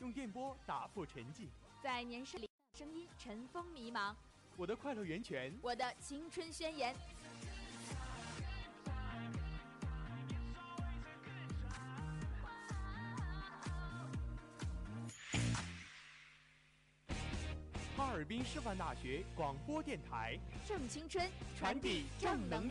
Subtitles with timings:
[0.00, 1.48] 用电波打破沉寂。
[1.82, 4.14] 在年少里，声音尘封迷茫。
[4.56, 6.94] 我的快乐源泉，我的青春宣言。
[17.96, 21.26] 哈尔滨师范大学广播电台正青春，
[21.58, 22.70] 传递正能。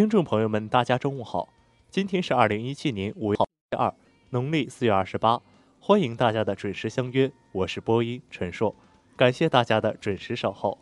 [0.00, 1.50] 听众朋友们，大家中午好！
[1.90, 3.38] 今天是二零一七年五月
[3.76, 3.94] 二，
[4.30, 5.42] 农历四月二十八，
[5.78, 8.74] 欢迎大家的准时相约，我是播音陈硕，
[9.14, 10.78] 感谢大家的准时守候。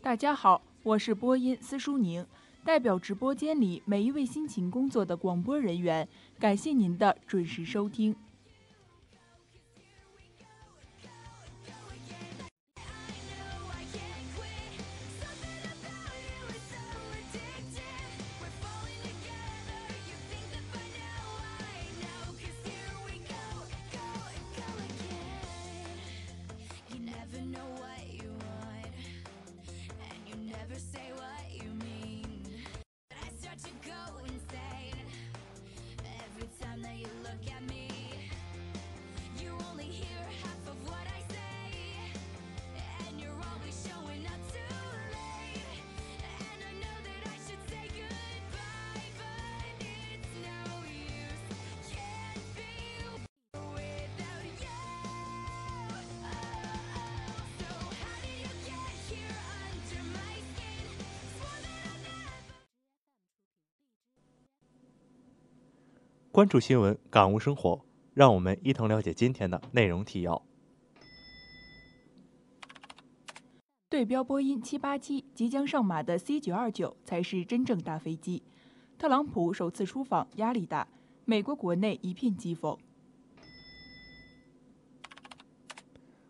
[0.00, 2.24] 大家好，我是播音司淑宁，
[2.64, 6.06] 代表直播间里每一位辛勤工作的广播人员，
[6.38, 8.14] 感谢您的准时收听。
[66.40, 67.84] 关注新闻，感悟生活，
[68.14, 70.42] 让我们一同了解今天的内容提要。
[73.90, 78.42] 对标波音七八七即将上马的 C 九二九才是真正大飞机。
[78.96, 80.88] 特朗普首次出访压力大，
[81.26, 82.78] 美国国内一片讥讽。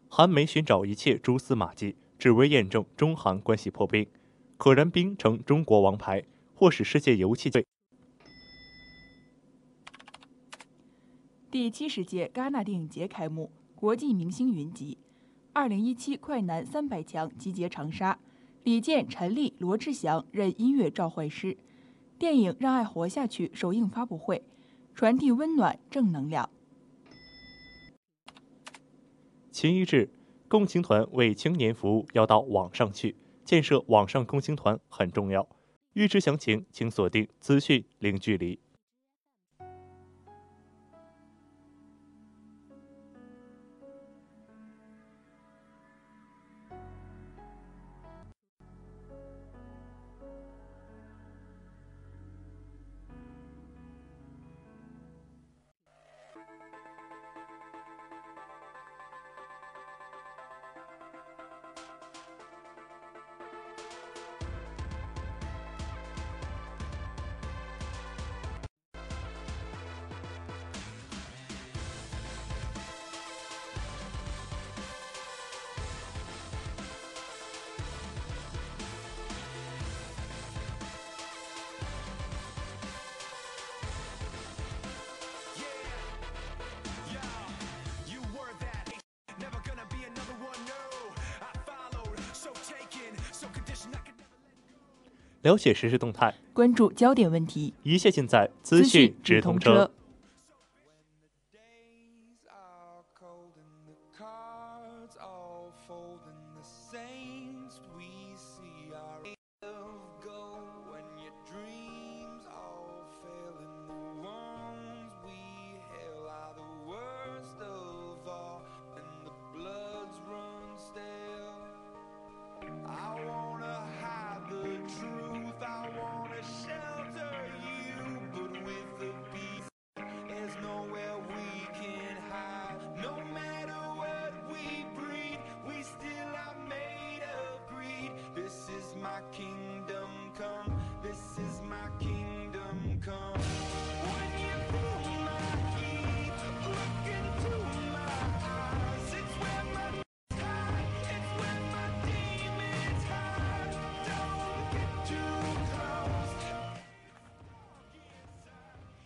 [0.09, 4.05] 韩媒寻找一切蛛丝马迹，只为验证中韩关系破冰，
[4.57, 6.25] 可燃冰成中国王牌，
[6.57, 7.65] 或使世界油气队。
[11.51, 14.97] 第七十届戛纳电影节开幕，国际明星云集。
[15.53, 18.21] 二零一七快男三百强集结长沙，
[18.63, 21.59] 李健、陈粒、罗志祥任音乐召唤师。
[22.17, 24.45] 电影《让爱活下去》首映发布会，
[24.95, 26.49] 传递温暖正能量。
[29.51, 30.09] 秦一智，
[30.47, 35.49] 共青团为青年服务要到网上去，建设网上共青团很重要。
[35.95, 38.61] 预知详情，请锁定资讯零距离。
[95.51, 99.91] 了解实时动态，关注焦点问题，一切尽在资讯直通车。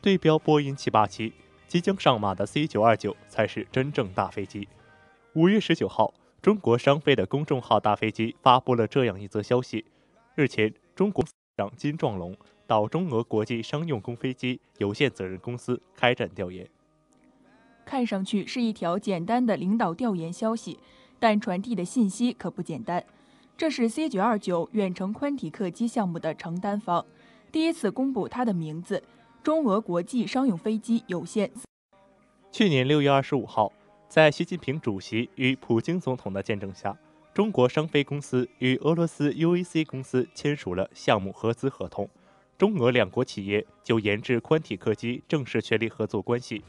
[0.05, 1.33] 对标波音787，
[1.67, 4.69] 即将上马的 C 九二九才是真正大飞机。
[5.33, 6.13] 五月十九号，
[6.43, 9.87] 中国商飞的公众号“大飞机”发布了这样一则消息：
[10.35, 11.25] 日前，中国
[11.57, 12.37] 长金壮龙
[12.67, 16.69] 到中俄国际商用公飞机有限责任公司开展调研。
[17.87, 20.79] 看上去是一条简单的领导调研消息，
[21.19, 23.03] 但传递的信息可不简单。
[23.57, 27.07] 这是 C 九二九远程宽体客机项目的承担方，
[27.51, 29.03] 第一次公布它的名字——
[29.45, 31.51] 中俄国际商用飞机有限。
[32.51, 33.71] 去年六月二十五号，
[34.09, 36.97] 在习近平主席与普京总统的见证下，
[37.35, 42.09] 中国商飞公司与俄罗斯 UAC 公司签署了项目合资合同，
[42.57, 46.65] 中俄两国企业就研制宽体客机正式确立合作关系。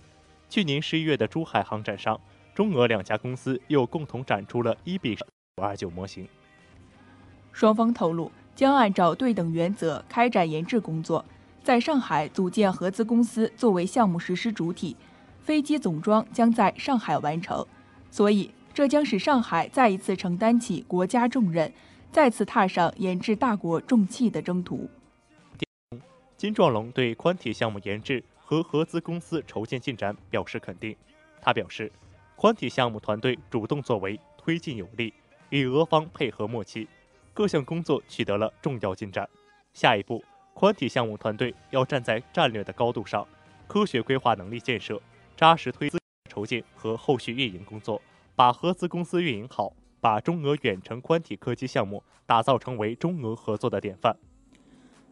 [0.49, 2.19] 去年十一月的珠海航展上，
[2.53, 5.17] 中俄两家公司又共同展出了一比
[5.61, 6.27] 二九模型。
[7.53, 11.23] 双方透露将按照对等原则开展研制工作，
[11.65, 14.95] 在上海组建合资公司作为项目实施主体，
[15.39, 17.65] 飞机总装将在上海完成，
[18.11, 21.73] 所以这将使上海再一次承担起国家重任，
[22.11, 24.87] 再次踏上研制大国重器的征途。
[26.37, 30.95] 金壮龙对宽体项目研制和合资公司筹建进展表示肯定。
[31.41, 31.91] 他表示，
[32.35, 35.11] 宽体项目团队主动作为，推进有力，
[35.49, 36.87] 与俄方配合默契，
[37.33, 39.27] 各项工作取得了重要进展。
[39.73, 40.23] 下一步，
[40.55, 43.27] 宽体项目团队要站在战略的高度上，
[43.67, 45.01] 科学规划能力建设，
[45.35, 45.99] 扎实推资
[46.29, 48.01] 筹建和后续运营工作，
[48.37, 54.15] 把合资公司运营好，把中俄远程宽体客机项目打造成为中俄合作的典范。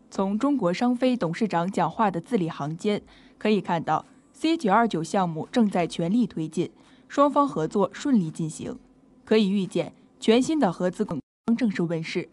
[0.09, 3.01] 从中国商飞董事长讲话的字里行间
[3.37, 6.71] 可以看到，C 九二九项目正在全力推进，
[7.09, 8.79] 双方合作顺利进行。
[9.25, 12.29] 可以预见，全新的合资将正式问世，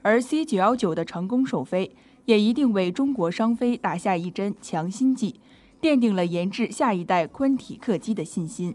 [0.00, 1.94] 而 C 九幺九的成功首飞，
[2.26, 5.40] 也一定为中国商飞打下一针强心剂，
[5.80, 8.74] 奠定了研制下一代宽体客机的信心。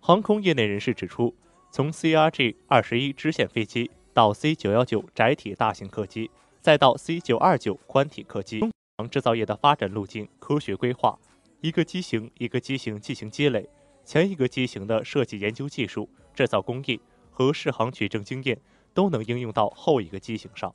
[0.00, 1.34] 航空业内人士指出，
[1.70, 11.18] 从 CRJ 二十一支线飞机到 C 九幺九窄体大型客机，再到 C 九二九宽体客机，中航制造业的发展路径科学规划，
[11.60, 13.68] 一个机型一个机型进行积累，
[14.04, 17.00] 前一个机型的设计研究技术、制造工艺
[17.30, 18.58] 和试航取证经验
[18.92, 20.74] 都能应用到后一个机型上。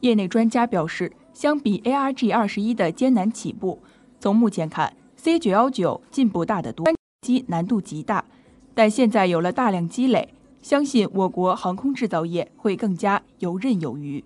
[0.00, 3.80] 业内专家表示，相比 ARG 二十一的艰难起步，
[4.18, 6.86] 从目前看，C 九幺九进步大得多，
[7.20, 8.24] 机难度极大，
[8.74, 14.24] 但现在有了大量积累，相信我国航空制造业会更加游刃有余。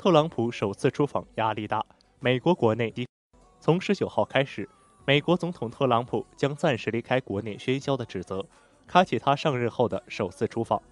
[0.00, 1.84] 特朗普首次出访压力大，
[2.20, 2.90] 美国国内
[3.60, 4.66] 从十九号开始，
[5.04, 8.42] 美国总统特朗普将暂时离开国内喧嚣的指责，
[8.86, 10.82] 开启他上任后的首次出访。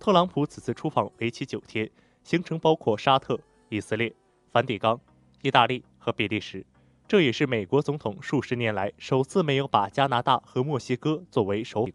[0.00, 1.90] 特朗普此次出访为期九天，
[2.24, 4.10] 行程包括沙特、以色列、
[4.50, 4.98] 梵蒂冈、
[5.42, 6.64] 意大利和比利时。
[7.06, 11.86] 这也是美国总统数十年来首次没有把加拿大和墨西哥作为首。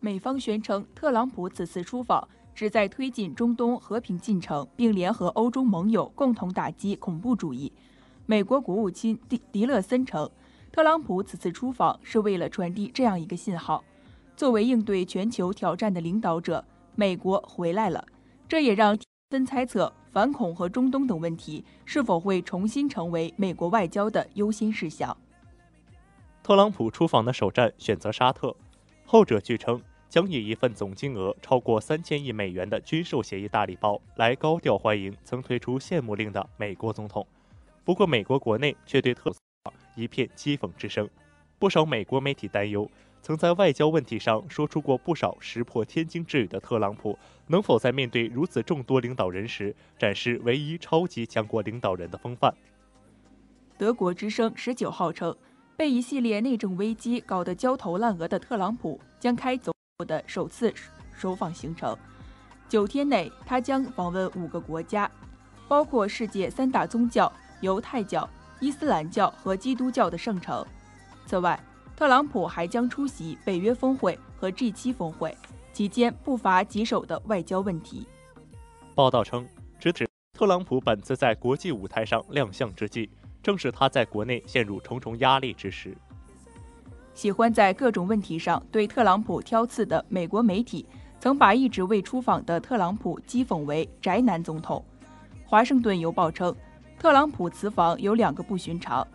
[0.00, 7.72] 美方宣称，特朗普此次出访旨在推进中东和平进程，并联合欧洲盟友共同打击恐怖主义。
[8.26, 10.30] 美国国务卿迪迪勒森称，
[10.70, 13.82] 特朗普此次出访是为了传递这样一个信号：
[14.36, 16.64] 作为应对全球挑战的领导者，
[16.94, 18.04] 美国回来了。
[18.48, 18.98] 这也让
[19.30, 25.16] 森猜测，反恐和中东等问题是否会重新成为美国外交的优先事项。
[26.42, 28.56] 特朗普出访的首站选择沙特，
[29.04, 29.80] 后者据称
[30.10, 37.24] 将以一份总金额超过三千亿美元的军售协议大礼包来高调欢迎曾推出限牧令的美国总统。
[37.84, 41.08] 不过，美国国内却对特朗普一片讥讽之声，
[41.60, 42.90] 不少美国媒体担忧。
[43.22, 52.52] 曾在外交问题上说出过不少石破天惊之语的特朗普，能否在面对如此众多领导人时，展示唯一超级强国领导人的风范？
[53.76, 55.36] 德国之声十九号称，
[55.76, 59.72] 被一系列内政危机搞得焦头烂额的特朗普将开走
[60.04, 60.72] 的首次
[61.12, 61.96] 首访行程。
[62.68, 65.10] 九天内，他将访问五个国家，
[65.66, 68.28] 包括世界三大宗教——犹太教、
[68.60, 70.64] 伊斯兰教和基督教的圣城。
[71.26, 71.58] 此外，
[71.96, 75.36] 特朗普还将出席北约峰会和 G7 峰会，
[75.72, 78.06] 期间不乏棘手的外交问题。
[78.94, 79.46] 报道称，
[79.78, 83.10] 直指特朗普本次在国际舞台上亮相之际，
[83.42, 85.96] 正是他在国内陷入重重压力之时。
[87.20, 90.86] 喜欢在各种问题上对特朗普挑刺的美国媒体，
[91.18, 94.82] 曾把一直未出访的特朗普讥讽为“宅男总统”。
[95.44, 96.56] 华盛顿邮报称，
[96.98, 99.06] 特朗普此访有两个不寻常，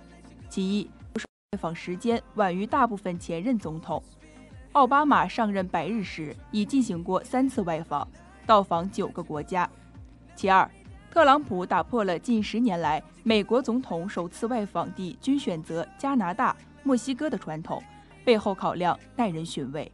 [0.48, 0.88] 其一。
[1.16, 4.04] 外访时间晚于大部分前任总统。
[4.74, 8.08] 奥巴马上任百日时已进行过三次外访，
[8.46, 9.68] 到访九个国家。
[10.36, 10.70] 其二，
[11.10, 17.82] 特朗普打破了近十年来美国总统首次外访地均选择加拿大、墨西哥的传统，
[18.26, 19.90] 背后考量耐人寻味。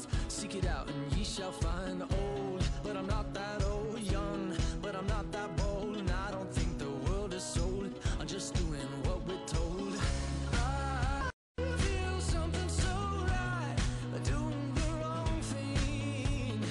[0.00, 0.08] Signs.
[0.28, 2.02] Seek it out and ye shall find.
[2.02, 3.98] Old, but I'm not that old.
[4.00, 5.96] Young, but I'm not that bold.
[5.96, 7.92] And I don't think the world is sold.
[8.18, 9.94] I'm just doing what we're told.
[10.52, 11.30] I
[11.76, 12.88] feel something so
[13.26, 13.76] right.
[14.24, 16.62] Doing the wrong thing.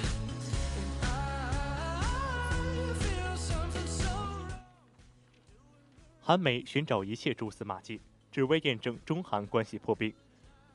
[0.72, 4.64] And I feel something so right.
[6.22, 10.14] 韩美寻找一切蛛丝马迹，只为验证中韩关系破冰。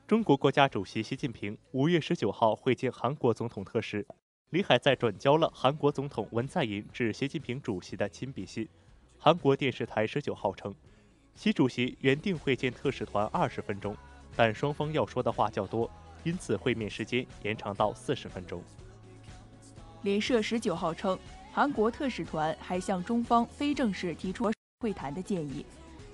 [0.07, 4.05] 中国国家主席习近平五月十九号会见韩国总统特使，
[4.51, 8.69] 李海在转交了韩国总统文在寅致习近平主席的亲笔信。
[9.17, 10.75] 韩国电视台十九号称，
[11.33, 13.97] 习主席原定会见特使团二十分钟，
[14.35, 15.89] 但双方要说的话较多，
[16.23, 18.61] 因此会面时间延长到四十分钟。
[20.03, 21.17] 联社十九号称，
[21.51, 25.65] 韩国特使团还向中方非正式提出会谈的建议。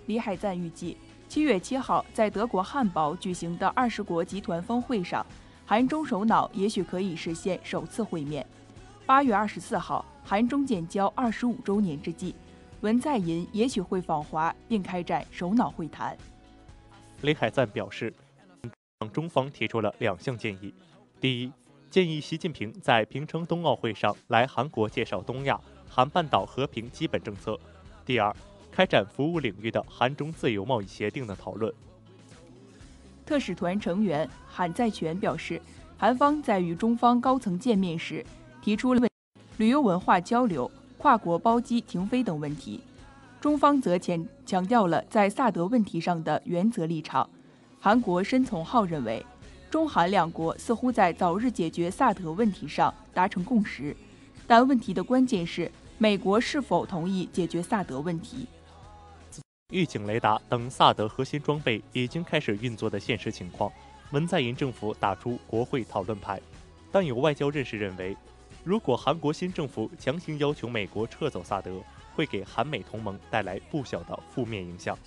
[0.05, 0.95] 李海赞预计，
[1.31, 5.25] 七月七号在德国汉堡举行的二十国集团峰会上，
[5.65, 8.45] 韩中首脑也许可以实现首次会面。
[9.05, 12.35] 八月二十四号，韩中建交二十五周年之际，
[12.81, 16.17] 文在寅也许会访华并开展首脑会谈。
[17.21, 18.13] 李海赞表示，
[19.13, 20.73] 中方提出了两项建议：
[21.21, 21.51] 第一，
[21.89, 25.57] 建议习近平在平昌冬奥会上来韩国介绍东亚、
[25.89, 27.53] 韩半岛和平基本政策；
[28.05, 28.35] 第二，
[28.71, 31.71] 开展服务领域的韩中自由贸易协定的讨论。
[33.25, 35.61] 特使团成员韩在全表示，
[35.97, 38.25] 韩方在与中方高层见面时，
[38.61, 39.07] 提出了
[39.57, 42.81] 旅游文化交流、跨国包机停飞等问题。
[43.39, 47.29] 中方则强强调了在萨德问题上的原则立场。
[47.79, 49.25] 韩国申从浩认为，
[49.69, 53.95] 中韩两国似乎在早日解决萨德问题上达成共识，
[54.45, 58.47] 但问题的关键是美国是否同意解决萨德问题。
[59.71, 63.71] 预警雷达等萨德核心装备已经开始运作的现实情况，
[64.11, 66.39] 文在寅政府打出国会讨论牌，
[66.91, 68.15] 但有外交人士认为，
[68.65, 71.81] 如果韩国新政府强行要求美国撤走萨德，
[72.13, 74.97] 会给韩美同盟带来不小的负面影响。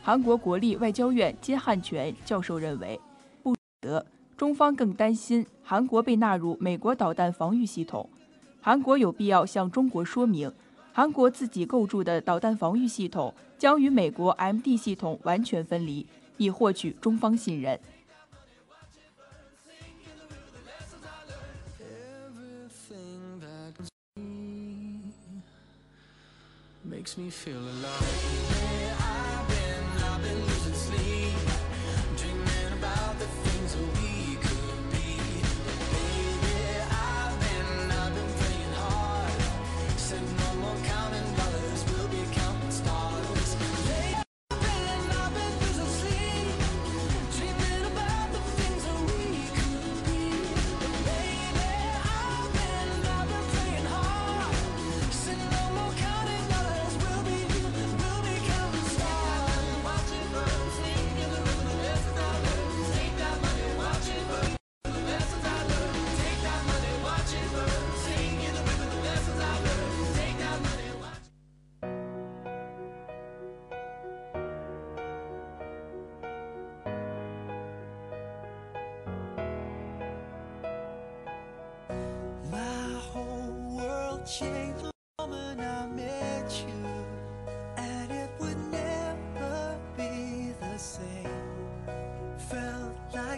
[0.00, 2.98] 韩国国立外交院金汉全教授认为，
[3.42, 8.08] 不得中方更担心韩国被纳入美国导弹防御系统，
[8.60, 10.50] 韩国有必要向中国说明，
[10.92, 17.78] 韩国自己构筑的导弹防御系统将与美国 md 系统完全分离以获取中方信任。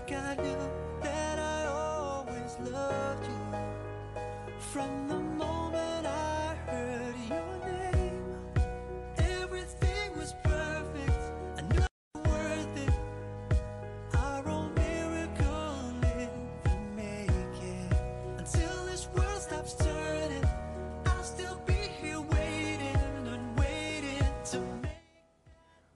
[0.01, 0.57] like I knew
[1.03, 3.39] that I always loved you
[4.57, 8.23] from the moment I heard your name.
[9.17, 11.21] Everything was perfect,
[11.57, 12.93] I knew I was worth it.
[14.15, 16.29] Our own miracle in
[16.63, 17.91] the making.
[18.39, 20.43] Until this world stops turning,
[21.05, 22.97] I'll still be here waiting
[23.27, 24.91] and waiting to make.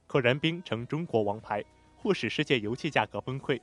[0.06, 1.64] 可燃冰成中国王牌，
[1.98, 3.60] 或使世界油气价格崩溃。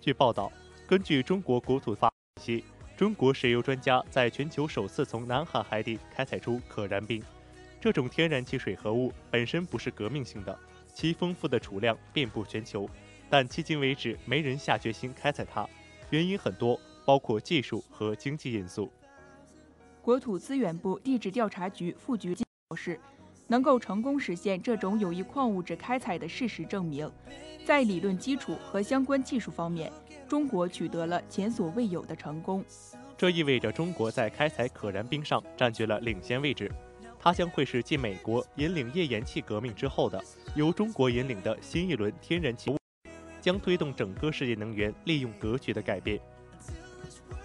[0.00, 0.50] 据报道，
[0.86, 2.10] 根据中国国土发
[2.40, 2.64] 信息，
[2.96, 7.22] 中国石油专家在全球首次从南海海底开采出可燃冰。
[7.78, 10.58] 这种天然气水合物本身不是革命性的，
[10.94, 12.88] 其丰富的储量遍布全球，
[13.28, 15.68] 但迄今为止没人下决心开采它，
[16.08, 18.90] 原因很多，包括技术和经济因素。
[20.00, 22.98] 国土资源部地质调查局副局长表示，
[23.50, 27.10] 能够成功实现这种有益矿物质开采的事实证明，
[27.66, 29.92] 在理论基础和相关技术方面，
[30.28, 32.64] 中国取得了前所未有的成功。
[33.18, 36.70] 这意味着中国在开采可燃冰上占据了领先位置，
[37.18, 40.22] 它将会是继美国引领页岩气革命之后的
[40.54, 42.72] 由中国引领的新一轮天然气，
[43.40, 46.20] 将推动整个世界能源利用格局的改变。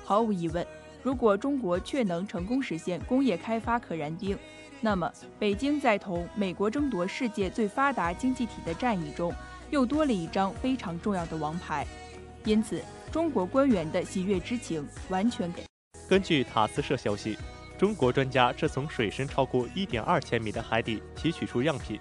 [0.04, 0.63] 毫无疑问，
[1.02, 4.38] 如果中国确能成功实现工业开发可燃冰，
[4.82, 9.34] 那么北京在同美国争夺世界最发达经济体的战役中，
[9.72, 11.86] 又多了一张非常重要的王牌。
[12.44, 15.64] 因此，中国官员的喜悦之情完全给。
[16.08, 17.36] 根据塔斯社消息，
[17.80, 22.00] 中国专家是从水深超过1.2千米的海底提取出样品，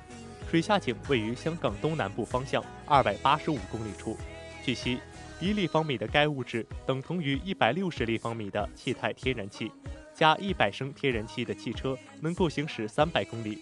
[0.51, 4.19] 水下井位于香港东南部方向285公里处。
[4.63, 4.99] 据悉，
[5.41, 9.73] 一立方米的该物质等同于160立方米的气态天然气，
[10.15, 13.59] 加100升天然气的汽车能够行驶300公里。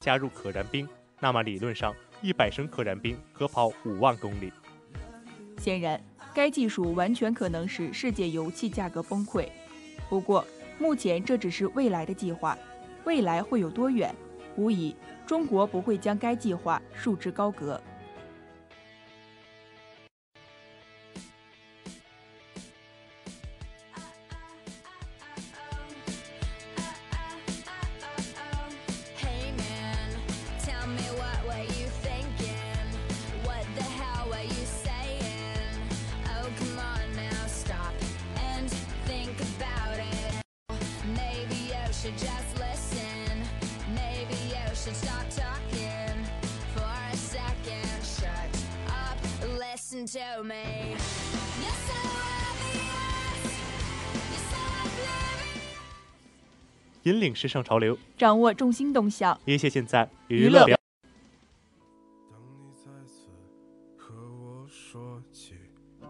[0.00, 4.52] 加入可燃冰，那么理论上100升可燃冰可跑5万公里。
[5.58, 6.00] 显然，
[6.32, 9.48] 该技术完全可能使世界油气价格崩溃。
[10.08, 10.46] 不过，
[10.78, 12.56] 目前这只是未来的计划，
[13.04, 14.14] 未来会有多远？
[14.56, 14.94] 无疑，
[15.26, 17.80] 中国不会将该计划束之高阁。
[49.98, 50.94] Listen to me.
[51.60, 51.94] You're so
[52.54, 53.50] obvious.
[54.30, 55.82] You're so oblivious.
[57.04, 59.38] 引领时尚潮流，掌握众星动向。
[59.44, 60.78] 一切尽在娱乐娱乐表。
[62.30, 63.26] 当你再次
[63.96, 65.54] 和我说起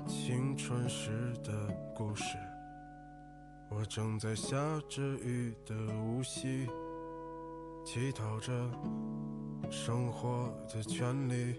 [0.07, 1.53] 青春时的
[1.95, 2.37] 故事，
[3.71, 4.57] 我正在下
[4.89, 6.67] 着雨的无锡，
[7.85, 8.53] 乞讨着
[9.71, 11.57] 生活的权利。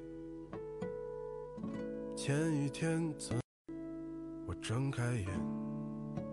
[2.21, 3.39] 前一天怎，
[4.45, 5.25] 我睁开眼，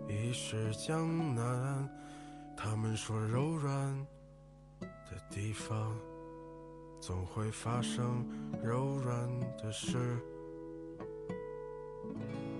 [0.08, 1.88] 已是江南。
[2.56, 4.06] 他们说柔软
[4.80, 5.96] 的地方。
[6.98, 8.26] 总会发生
[8.64, 10.18] 柔软的事。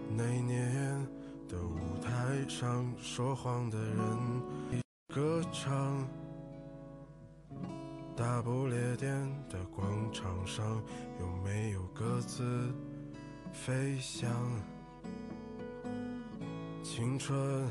[0.08, 1.04] 那年
[1.48, 4.42] 的舞台上，说谎的人
[5.12, 6.06] 歌唱。
[8.16, 9.10] 大不列颠
[9.48, 10.80] 的广场上，
[11.18, 12.72] 有没有鸽子
[13.56, 14.30] 飞翔？
[16.82, 17.66] 青春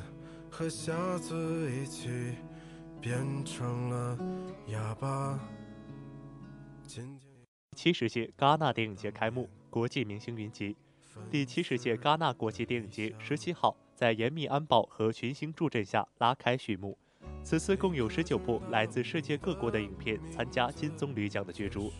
[0.50, 2.10] 和瞎子一起
[3.00, 4.17] 变成了
[4.67, 5.39] 哑巴。
[6.86, 7.32] 今天。
[7.78, 10.76] 七十届戛纳电影节开幕，国际明星云集。
[11.30, 16.98] 第七十届戛纳国际电影节十七号在严密安保和群星助阵下拉开序幕。
[17.43, 21.93] 此次共有十九部来自世界各国的影片参加金棕榈奖的角逐。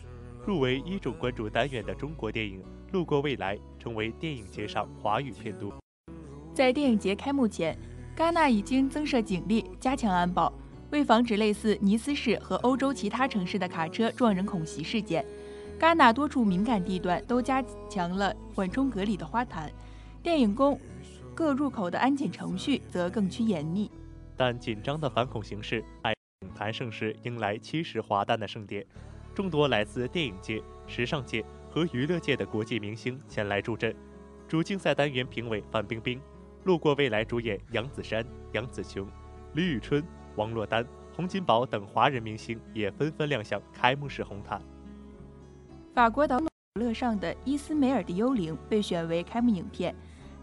[0.44, 2.62] 入围一种关注单元的中国电影
[2.96, 5.70] 《路过未来》成为电影节上华语片都。
[6.54, 7.76] 在电影节开幕前，
[8.16, 10.50] 戛纳已经增设警力，加强安保，
[10.90, 15.22] 为防止类似尼斯市和欧洲其他城市的卡车撞人恐袭事件，
[15.78, 19.70] 戛纳多处敏感地段都加强了缓冲隔离的花坛，
[20.22, 20.80] 电影宫
[21.34, 23.90] 各入口的安检程序则更趋严密。
[24.38, 25.84] 但紧张的反恐形势，
[26.40, 28.86] 影坛盛世迎来七十华诞的盛典，
[29.34, 31.44] 众多来自电影界、时尚界
[31.76, 33.94] 和娱乐界的国际明星前来助阵。
[34.48, 36.18] 主竞赛单元评委范冰冰，
[36.64, 39.06] 路过未来主演杨子姗、杨紫琼、
[39.52, 40.02] 李宇春、
[40.36, 44.58] 王珞丹、洪金宝等华人明星也纷纷亮相开幕式红毯。
[45.92, 46.48] 法国导演
[46.80, 49.94] 乐上的《伊斯梅尔的幽灵》被选为开幕影片。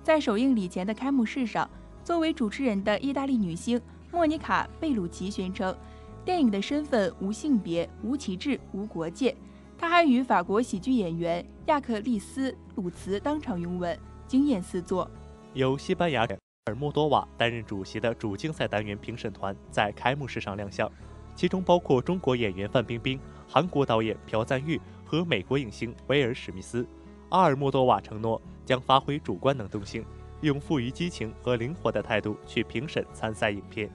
[0.04, 1.68] 在首映礼前的开幕式上，
[2.04, 5.76] 作为主持人的意大利女星莫妮卡·贝鲁奇宣称，
[6.24, 9.36] 电影的身份无性别、无旗帜、无国界。
[9.84, 15.12] 她还与法国喜剧演员亚克利斯·鲁茨当场拥吻，惊艳四座。
[15.52, 16.26] 由西班牙
[16.68, 20.90] 尔莫多瓦担任主席的主竞赛单元评审团在开幕式上亮相，
[21.36, 26.88] 其中包括中国演员范冰冰、韩国导演朴赞玉和美国影星威尔·史密斯。
[27.28, 30.06] 阿尔莫多瓦承诺将发挥主观能动性，
[30.40, 33.90] 用富于激情和灵活的态度去评审参赛影片。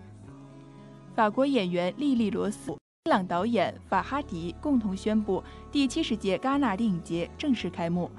[1.14, 2.76] 法国演员莉莉·罗斯、
[3.08, 5.42] 伊朗导演法哈迪共同宣布，
[5.72, 8.10] 第七十届戛纳电影节正式开幕。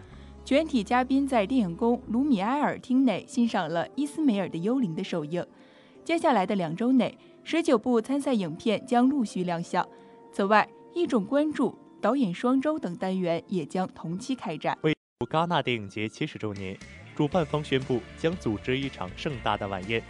[0.44, 5.46] 全体嘉宾在电影宫卢米埃尔厅内欣赏了《伊斯梅尔的幽灵》的首映。
[6.04, 9.88] 接下来的两周内，十九部参赛影片将陆续亮相。
[10.32, 14.76] 此外，一种关注、导演双周等单元也将同期开展。
[14.82, 14.96] 为
[15.30, 16.76] 戛纳电影节七十周年，
[17.16, 20.02] 主办方宣布将组织一场盛大的晚宴，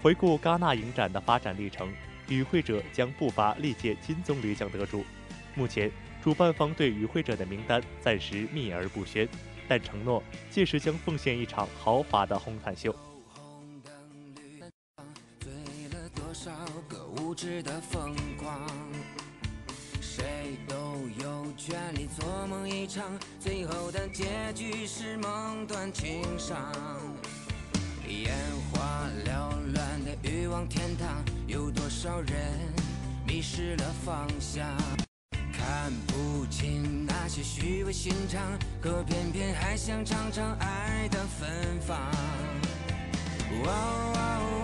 [0.00, 1.86] 回顾戛纳影展的发展历程。
[2.28, 5.04] 与会者将不乏历届金棕榈奖得主。
[5.54, 5.90] 目前，
[6.22, 9.28] 主办方对与会者的名单暂时秘而不宣，
[9.68, 12.94] 但承诺届时将奉献一场豪华的红毯秀。
[15.40, 15.52] 醉
[15.92, 16.50] 了多少
[16.88, 18.66] 个无知的疯狂？
[20.00, 20.76] 谁都
[21.22, 26.72] 有权利做梦一场，最后的结局是梦断情伤。
[28.06, 28.34] 烟
[28.70, 29.51] 花缭乱
[30.22, 32.36] 欲望天堂，有多少人
[33.26, 34.66] 迷失了方向？
[35.52, 38.40] 看不清那些虚伪心肠，
[38.80, 41.98] 可偏偏还想尝尝爱的芬芳。
[43.64, 44.61] 哦哦哦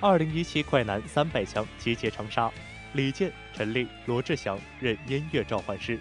[0.00, 2.48] 二零一七快男三百强集结长沙，
[2.92, 5.98] 李健、陈粒、罗志祥任音乐召唤师。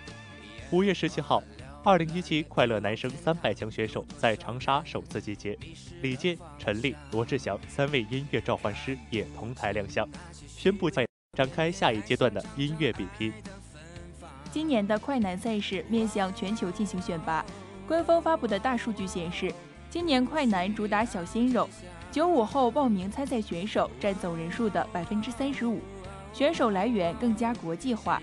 [0.69, 1.41] 五月十七号，
[1.83, 5.57] 二零一七快乐男声三百强选手在长沙首次集结，
[6.03, 10.07] 李健、陈粒、罗志祥三位音乐召唤师也同台亮相，
[10.45, 11.03] 宣布在
[11.35, 13.33] 展开下一阶段的音乐比拼。
[14.51, 17.43] 今年的快男赛事面向全球进行选拔，
[17.87, 19.51] 官方发布的大数据显示，
[19.89, 21.67] 今年快男主打小鲜肉，
[22.17, 25.79] 九五后报名参赛选手占总人数的百分之三十五，
[26.33, 28.19] 选手来源更加国际化，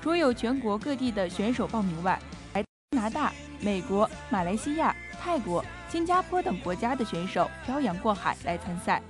[0.00, 2.16] 除有全国各地的选手报名外，
[2.54, 9.02] 来加拿大、美国、马来西亚、泰国、新加坡等国家的选手漂洋过海来参赛。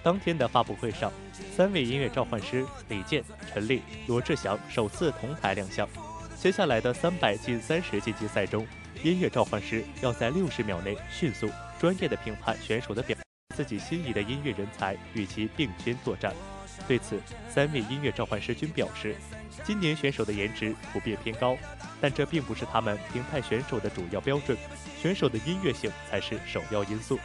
[0.00, 1.10] 当天的发布会上，
[1.52, 3.20] 三位音乐召唤师李健、
[3.52, 5.88] 陈粒、罗志祥首次同台亮相。
[6.36, 8.64] 接下来的三百进三十晋级赛中，
[9.02, 11.48] 音乐召唤师要在六十秒内迅速、
[11.80, 13.18] 专业的评判选手的表，
[13.56, 16.34] 自己心仪的音乐人才与其并肩作战。
[16.86, 19.16] 对此，三位音乐召唤师均表示，
[19.64, 21.56] 今年选手的颜值普遍偏高，
[21.98, 24.56] 但这并不是他们评判选手的主要标准，
[25.00, 27.18] 选手的音乐性才是首要因素。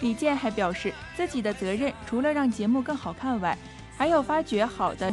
[0.00, 3.58] 李健还表示，自己的责任除了让节目更好看外，
[3.96, 5.12] 还要发掘好的，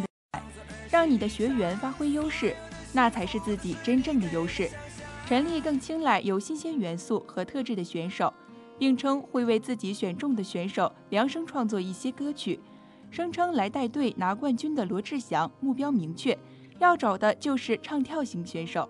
[0.91, 2.55] 让你的学员发挥优势，
[2.93, 4.69] 那才是自己真正的优势。
[5.27, 8.31] 陈粒更青睐有新鲜元素和特质的选手，
[8.77, 12.59] 并称会为自己选中的选手量身创作一些歌曲，
[13.09, 16.37] 声称来带队拿冠军的罗志祥目标明确，
[16.79, 18.89] 要找的就是唱跳型选手。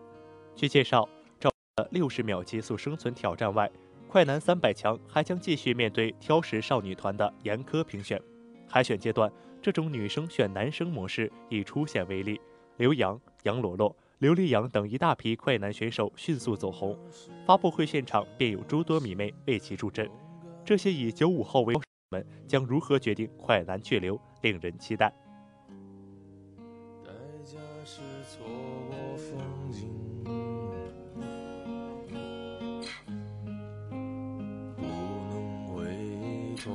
[0.55, 1.07] 据介绍，
[1.39, 3.69] 照了六十秒极速生存挑战外，
[4.07, 8.21] 快男三百强还将继续面对挑食少女团的严苛评选。
[8.67, 12.39] 海选阶段，这种女生选男生模式以初显威力，
[12.77, 16.97] 刘洋、杨罗罗、刘力扬等一大批快男选手迅速走红。
[17.45, 20.09] 发布会现场便有诸多迷妹为其助阵。
[20.63, 21.73] 这些以九五后为
[22.09, 25.13] 们将如何决定快男去留，令人期待。
[27.87, 28.43] 是错
[28.89, 29.37] 过风
[29.71, 29.87] 景，
[34.75, 36.71] 不能回头。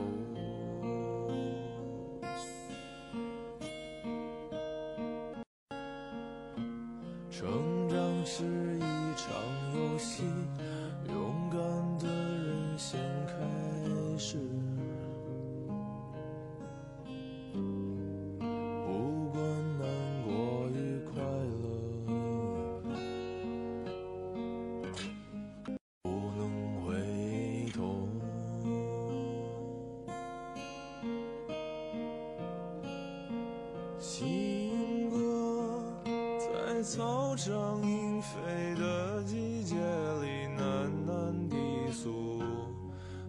[37.30, 41.56] 在操场莺飞的季节里喃喃低
[41.92, 42.42] 诉，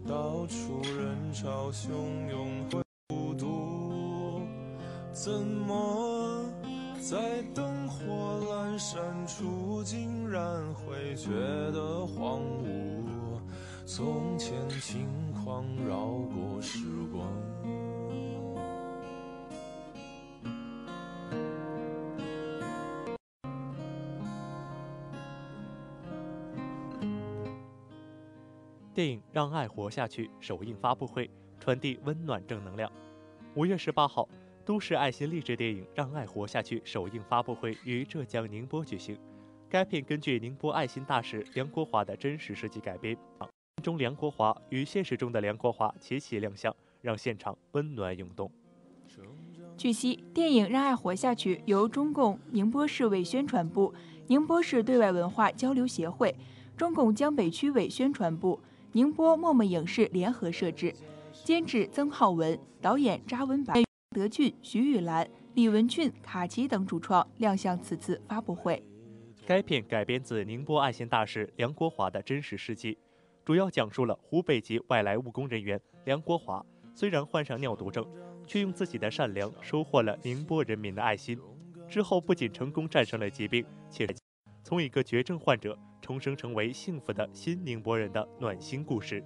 [0.08, 4.42] 到处人潮汹涌会孤独，
[5.14, 6.44] 怎么
[7.00, 10.42] 在灯火阑珊处竟然
[10.74, 11.30] 会觉
[11.72, 13.40] 得荒芜？
[13.86, 15.06] 从前轻
[15.44, 16.80] 狂绕过时
[17.14, 17.51] 光。
[28.94, 31.30] 电影《让爱活下去》首映发布会
[31.62, 32.92] 传递温暖正能量。
[33.56, 34.28] 五月十八号，
[34.66, 39.18] 都市爱心励志电影《让爱活下去》首映发布会于浙江宁波举行。
[39.70, 43.18] 该片根据宁波爱心大使梁国华的真实事迹改编，
[43.82, 48.52] 中梁国华与现实中的梁国华齐齐亮相，让现场温暖涌动。
[49.78, 53.94] 据悉，电影《让爱活下去》由中共宁波市委宣传部、
[54.28, 56.36] 宁波市对外文化交流协会、
[56.76, 58.60] 中共江北区委宣传部、
[58.94, 60.94] 宁波默默影视联合摄制，
[61.46, 68.84] 监制曾浩文，导演扎文白、德俊、徐玉兰、李文俊、卡奇等主创亮相此次发布会。
[69.46, 72.98] 该片改编自宁波爱心大使梁国华的真实事迹，
[73.46, 78.06] 主要讲述了湖北籍外来务工人员梁国华虽然患上尿毒症，
[78.46, 81.40] 却用自己的善良收获了宁波人民的爱心。
[81.88, 84.06] 之后不仅成功战胜了疾病，且
[84.64, 89.24] 从一个绝症患者重生成为幸福的新宁波人的暖心故事。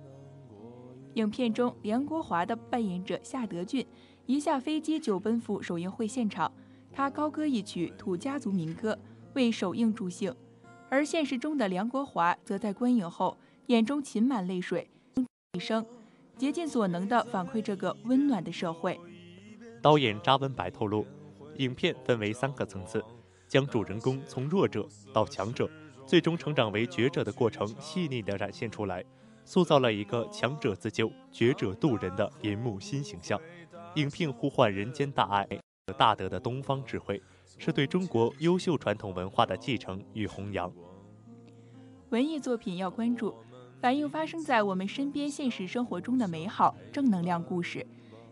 [1.14, 3.86] 影片中，梁国华的扮演者夏德俊
[4.26, 6.52] 一下飞机就奔赴首映会现场，
[6.92, 9.00] 他高歌一曲土家族民歌，
[9.34, 10.36] 为首映助兴。
[10.90, 14.90] 而现实中的梁国华则在观影后眼中噙满泪水，
[15.54, 15.86] 一生
[16.38, 19.00] 竭尽所能地反馈这个温暖的社会。
[19.82, 21.06] 导演扎文白透露，
[21.58, 23.04] 影片分为三个层次，
[23.48, 25.70] 将主人公从弱者到强者，
[26.06, 29.04] 最终成长为觉者的过程细腻地展现出来，
[29.44, 33.40] 塑造了一个强者自救、觉者渡人的银幕新形象。
[33.96, 35.48] 影片呼唤人间大爱
[35.98, 37.22] 大德的东方智慧，
[37.58, 40.72] 是对中国优秀传统文化的继承与弘扬。
[42.10, 43.34] 文艺作品要关注，
[43.82, 47.86] 反映发生在我们身边现实生活中的美好正能量故事。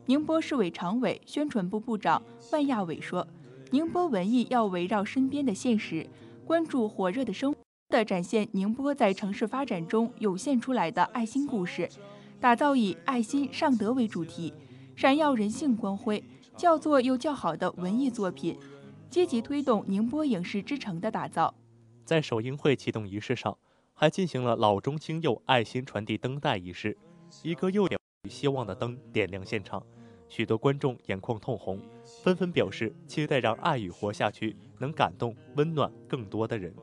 [0.05, 3.25] 宁波市委常委、宣传部部长万亚伟说
[3.71, 6.05] ：“宁波文艺要围绕身边的现实，
[6.45, 7.62] 关注火热的生活
[7.93, 11.87] 的展现宁波在城市发展中涌现出来的爱心故事，
[12.39, 14.51] 打造以爱心尚德为主题，
[14.95, 16.23] 闪耀人性光辉、
[16.57, 18.57] 叫做又较好的文艺作品，
[19.11, 21.53] 积极推动宁波影视之城的打造。”
[22.03, 23.55] 在首映会启动仪式上，
[23.93, 26.97] 还进行了老中青幼爱心传递灯带仪式，
[27.43, 29.85] 一个又点希望的灯点亮现场，
[30.27, 31.79] 许多观众眼眶通红，
[32.23, 36.73] 纷纷表示期待让爱与活下去，能感动温暖更多的人。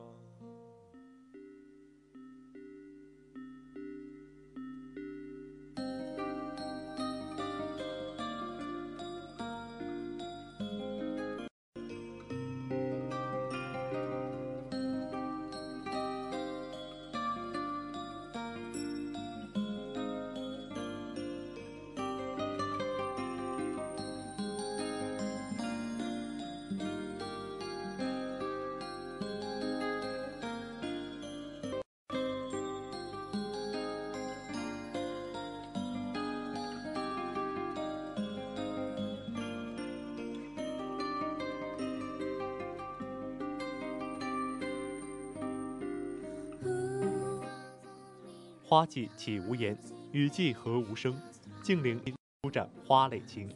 [48.80, 49.76] 花季岂无言，
[50.10, 51.14] 雨季何无声。
[51.62, 52.00] 静聆
[52.42, 53.46] 舒展花蕾情，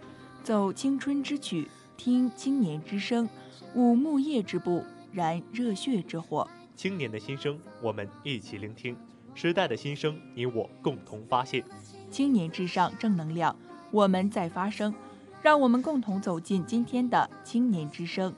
[0.43, 3.27] 奏青春之曲，听青年之声，
[3.75, 4.85] 舞木叶之步，
[5.15, 6.47] 燃热血之火。
[6.77, 8.95] 青年的心声，我们一起聆听；
[9.35, 11.65] 时代的心声，你我共同发现。
[12.11, 13.57] 青年至上，正能量，
[13.91, 14.95] 我们在发声。
[15.41, 18.35] 让我们共同走进今天的青年之声。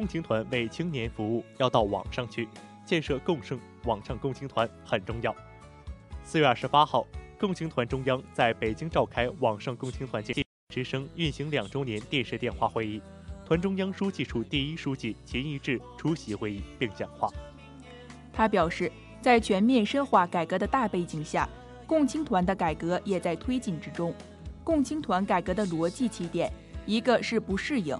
[0.00, 2.48] 共青团为青年服务要到网上去，
[2.86, 5.36] 建设共盛网上共青团很重要。
[6.24, 7.06] 四月二十八号，
[7.38, 10.34] 共青团中央在北京召开网上共青团建
[10.70, 13.02] 之声运行两周年电视电话会议，
[13.44, 17.28] 团中央书记处第一书记秦一志出席会议并讲话。
[18.32, 18.90] 他表示，
[19.20, 21.46] 在全面深化改革的大背景下，
[21.86, 24.14] 共青团的改革也在推进之中。
[24.64, 26.50] 共青团改革的逻辑起点，
[26.86, 27.94] 一个是不适应，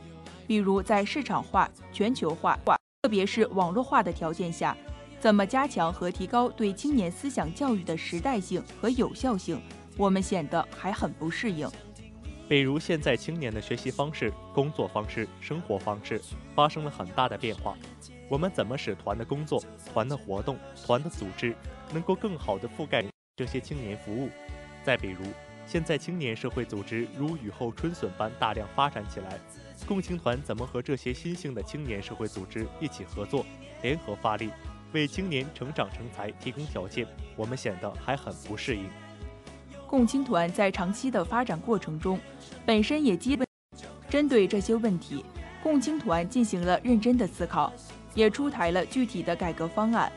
[0.50, 2.58] 比如在市场化、全球化，
[3.02, 4.76] 特别是网络化的条件下，
[5.20, 9.62] 怎么加强和提高对青年思想教育的时代性和有效性，
[9.96, 11.70] 我们显得还很不适应。
[12.48, 16.20] 比如现在青年的学习方式、工作方式、生活方式
[16.52, 17.76] 发生了很大的变化，
[18.28, 21.54] 我们怎么使团的工作、团的活动、团的组织
[21.92, 23.04] 能够更好地覆盖
[23.36, 24.28] 这些青年服务？
[24.82, 25.22] 再比如，
[25.64, 29.38] 现在青年社会组织如雨后春笋般大量发展起来，
[29.86, 33.44] 共青团怎么和这些新兴的青年社会组织一起合作，
[33.82, 34.50] 联合发力，
[34.92, 37.06] 为青年成长成才提供条件？
[37.36, 38.88] 我们显得还很不适应。
[39.86, 42.18] 共青团在长期的发展过程中，
[42.64, 43.46] 本身也基本
[44.08, 45.24] 针对这些问题，
[45.62, 47.72] 共青团进行了认真的思考，
[48.14, 50.10] 也出台了具体的改革方案。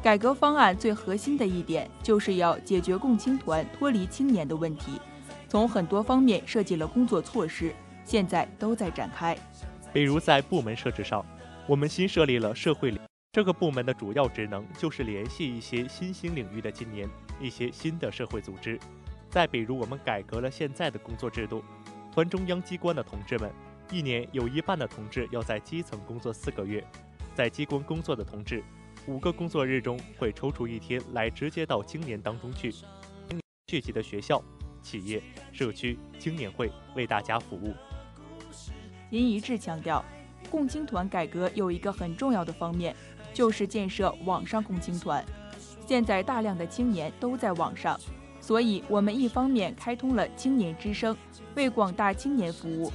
[0.00, 5.00] 改革方案最核心的一点，就是要解决共青团脱离青年的问题，
[5.48, 7.74] 从很多方面设计了工作措施，
[8.08, 9.36] 现在都在展开。
[9.92, 11.22] 比如在部门设置上，
[11.66, 12.98] 我们新设立了社会领
[13.32, 17.06] 这个部门的主要职能就是联系一些新兴领域的青年，
[17.38, 18.80] 一些新的社会组织。
[19.28, 21.62] 再比如，我们改革了现在的工作制度，
[22.10, 23.52] 团中央机关的同志们，
[23.90, 26.82] 一年有一半的同志要在基层工作四个月，
[27.34, 28.64] 在机关工作的同志，
[29.06, 32.72] 五个工作日中会抽出一天来直接到青年当中去，
[33.66, 34.42] 聚集的学校、
[34.80, 37.74] 企业、社区、青年会为大家服务。
[39.10, 40.04] 林一致强调，
[40.50, 42.94] 共青团改革有一个很重要的方面，
[43.32, 45.24] 就是建设网上共青团。
[45.86, 47.98] 现在大量的青年都在网上，
[48.40, 51.16] 所以我们一方面开通了青年之声，
[51.54, 52.92] 为广大青年服务。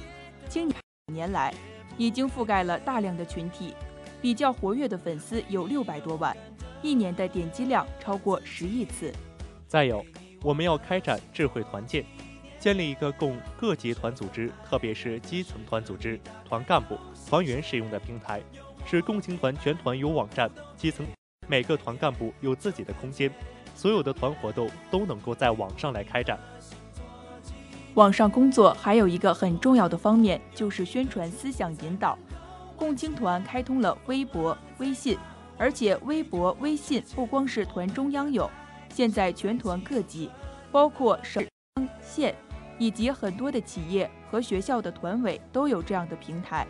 [0.48, 0.70] 青
[1.12, 1.52] 年来
[1.98, 3.74] 已经覆盖了大量的群体，
[4.22, 6.36] 比较活跃的粉丝有六百多万，
[6.82, 9.12] 一年的点击量超过十亿次。
[9.66, 10.04] 再有，
[10.42, 12.04] 我们要开展智慧团建，
[12.64, 16.96] 建立一个供各级团组织，特别是基层团组织、团干部、
[17.28, 18.40] 团员使用的平台，
[18.86, 21.04] 使共青团全团有网站，基层
[21.46, 23.30] 每个团干部有自己的空间，
[23.74, 26.38] 所有的团活动都能够在网上来开展。
[27.92, 32.18] 网上工作还有一个很重要的方面，就是宣传思想引导。
[32.78, 35.18] 共青团开通了微博、微信，
[35.58, 38.50] 而且微博、微信不光是团中央有，
[38.88, 40.30] 现在全团各级，
[40.72, 41.46] 包括省、
[42.00, 42.34] 县
[42.78, 46.66] 以及很多的企业和学校的团委都有这样的平台。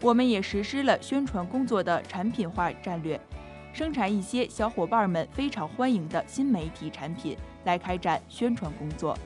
[0.00, 3.20] 我们也实施了宣传工作的产品化战略，
[3.72, 9.16] 生产一些小伙伴们非常欢迎的新媒体产品来开展宣传工作。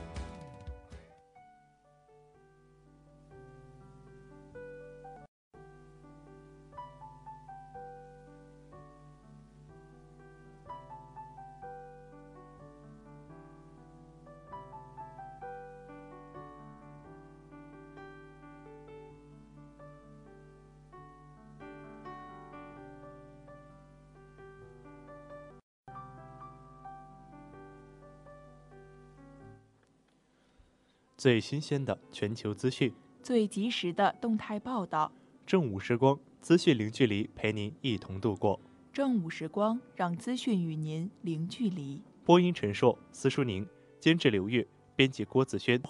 [31.17, 32.93] 最新鲜的全球资讯，
[33.23, 35.11] 最及时的动态报道，
[35.47, 38.59] 正午时光，资讯零距离，陪您一同度过。
[38.93, 42.03] 正午时光，让资讯与您零距离。
[42.23, 43.67] 播音陈硕、司书宁，
[43.99, 45.81] 监制刘月，编辑郭子轩，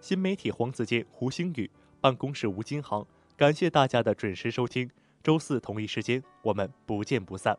[0.00, 1.70] 新媒体黄子健、胡星宇，
[2.00, 3.06] 办公室吴金航。
[3.36, 4.90] 感谢大家的准时收听，
[5.22, 7.58] 周四同一时间，我们不见不散。